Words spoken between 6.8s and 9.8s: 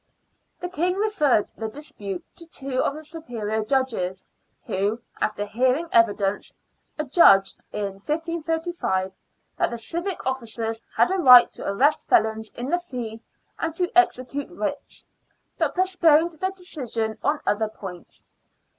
adjudged in 1535 that the